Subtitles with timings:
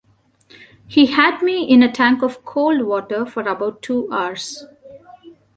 [0.87, 4.65] He had me in a tank of cold water for about two hours.